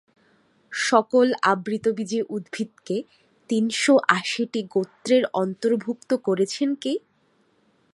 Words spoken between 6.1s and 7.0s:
করেছেন কে?